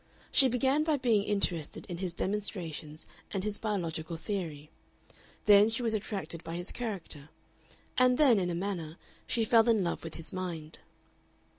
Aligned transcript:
She 0.31 0.47
began 0.47 0.83
by 0.83 0.97
being 0.97 1.23
interested 1.25 1.85
in 1.85 1.99
his 1.99 2.15
demonstrations 2.15 3.05
and 3.29 3.43
his 3.43 3.59
biological 3.59 4.17
theory, 4.17 4.71
then 5.45 5.69
she 5.69 5.83
was 5.83 5.93
attracted 5.93 6.43
by 6.43 6.55
his 6.55 6.71
character, 6.71 7.29
and 7.99 8.17
then, 8.17 8.39
in 8.39 8.49
a 8.49 8.55
manner, 8.55 8.97
she 9.27 9.45
fell 9.45 9.69
in 9.69 9.83
love 9.83 10.03
with 10.03 10.15
his 10.15 10.33
mind. 10.33 10.79